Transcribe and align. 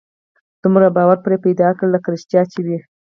دومره 0.63 0.87
باور 0.95 1.17
به 1.19 1.23
پرې 1.25 1.37
پيدا 1.45 1.69
کړي 1.77 1.89
لکه 1.95 2.07
رښتيا 2.15 2.41
چې 2.51 2.59
وي. 2.65 2.77